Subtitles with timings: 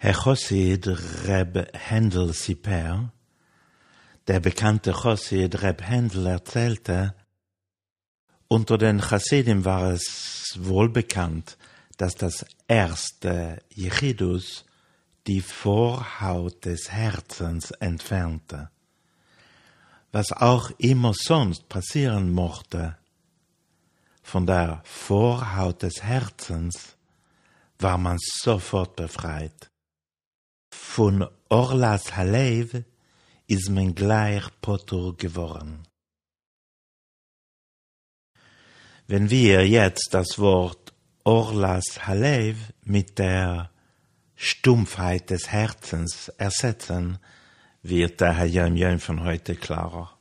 [0.00, 0.86] Herr Chossid
[1.26, 3.12] Reb Händel Siper,
[4.28, 7.16] der bekannte Chossid Reb Händel erzählte,
[8.46, 11.58] unter den Chassidim war es wohl bekannt,
[11.96, 14.64] dass das erste Jechidus
[15.26, 18.70] die Vorhaut des Herzens entfernte.
[20.12, 22.96] Was auch immer sonst passieren mochte,
[24.22, 26.96] von der Vorhaut des Herzens
[27.80, 29.72] war man sofort befreit.
[30.98, 32.82] Von Orlas Halev
[33.46, 35.86] ist man gleich Potter geworden.
[39.06, 43.70] Wenn wir jetzt das Wort Orlas Halev mit der
[44.34, 47.20] Stumpfheit des Herzens ersetzen,
[47.82, 50.18] wird der Herr Jöm von heute klarer.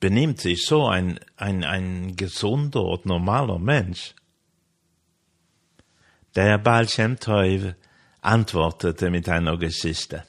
[0.00, 4.14] Benimmt sich so ein, ein, ein gesunder und normaler Mensch?
[6.34, 7.74] Der Baal Shem Tov
[8.20, 10.24] antwortete mit einer Geschichte.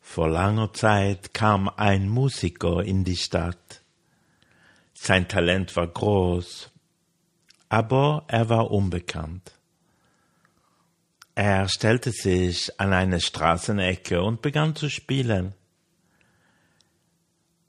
[0.00, 3.82] Vor langer Zeit kam ein Musiker in die Stadt
[5.00, 6.70] sein Talent war groß,
[7.68, 9.57] aber er war unbekannt.
[11.40, 15.54] Er stellte sich an eine Straßenecke und begann zu spielen.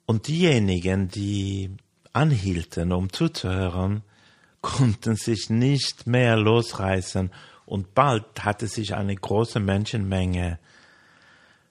[0.07, 1.78] Und diejenigen, die
[2.12, 4.02] anhielten, um zuzuhören,
[4.62, 7.29] konnten sich nicht mehr losreißen,
[7.68, 10.58] und bald hatte sich eine große Menschenmenge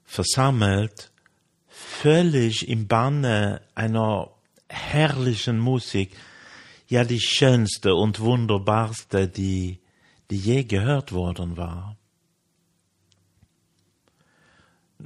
[0.04, 1.10] versammelt,
[1.66, 4.30] völlig im Banne einer
[4.68, 6.16] herrlichen Musik,
[6.86, 9.80] ja die schönste und wunderbarste, die,
[10.30, 11.96] die je gehört worden war.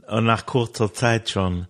[0.06, 1.66] Und nach kurzer Zeit schon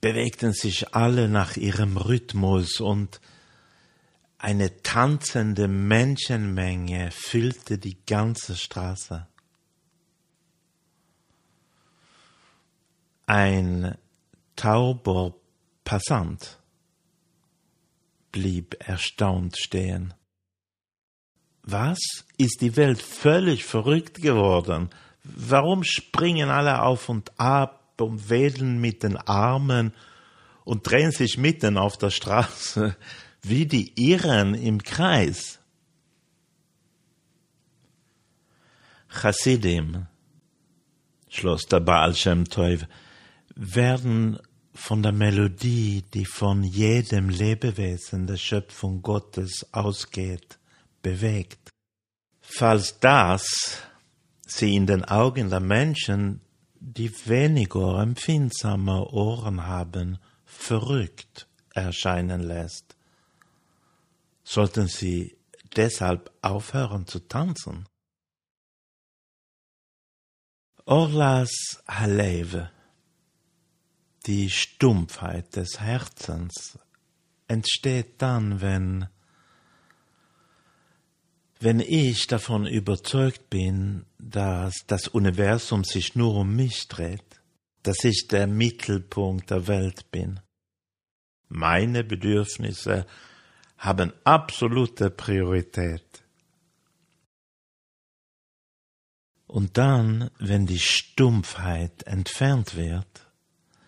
[0.00, 3.20] bewegten sich alle nach ihrem Rhythmus und
[4.38, 9.26] eine tanzende Menschenmenge füllte die ganze Straße.
[13.26, 13.96] Ein
[14.54, 15.34] tauber
[15.84, 16.58] Passant
[18.30, 20.14] blieb erstaunt stehen.
[21.66, 21.98] Was?
[22.38, 24.88] Ist die Welt völlig verrückt geworden?
[25.24, 29.92] Warum springen alle auf und ab und wedeln mit den Armen
[30.64, 32.96] und drehen sich mitten auf der Straße
[33.42, 35.58] wie die Irren im Kreis?
[39.08, 40.06] Chassidim,
[41.28, 42.86] schloss der Baal Shem Tov,
[43.56, 44.38] werden
[44.72, 50.58] von der Melodie, die von jedem Lebewesen der Schöpfung Gottes ausgeht,
[51.06, 51.70] bewegt.
[52.40, 53.44] Falls das
[54.44, 56.40] sie in den Augen der Menschen,
[56.74, 62.96] die weniger empfindsame Ohren haben, verrückt erscheinen lässt,
[64.42, 65.36] sollten sie
[65.76, 67.86] deshalb aufhören zu tanzen.
[70.86, 71.54] Orlas
[71.86, 72.70] Haleve
[74.26, 76.78] die Stumpfheit des Herzens
[77.46, 79.08] entsteht dann, wenn,
[81.58, 87.40] wenn ich davon überzeugt bin, dass das Universum sich nur um mich dreht,
[87.82, 90.40] dass ich der Mittelpunkt der Welt bin.
[91.48, 93.06] Meine Bedürfnisse
[93.78, 96.24] haben absolute Priorität.
[99.46, 103.26] Und dann, wenn die Stumpfheit entfernt wird,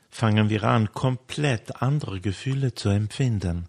[0.09, 3.69] fangen wir an, komplett andere Gefühle zu empfinden,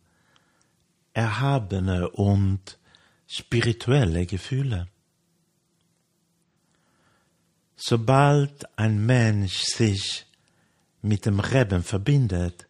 [1.14, 2.79] erhabene und
[3.30, 4.88] spirituelle Gefühle.
[7.76, 10.26] Sobald ein Mensch sich
[11.02, 12.68] mit dem Reben verbindet,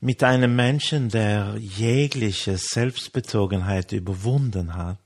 [0.00, 5.00] mit einem Menschen, der jegliche Selbstbezogenheit überwunden hat,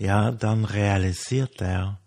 [0.00, 2.00] ja, dann realisiert er,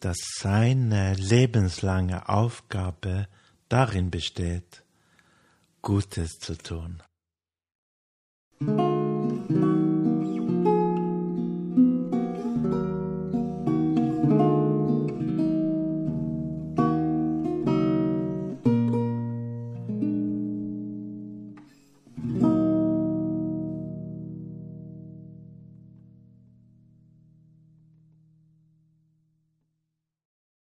[0.00, 3.28] dass seine lebenslange Aufgabe
[3.68, 4.82] darin besteht,
[5.82, 7.02] Gutes zu tun.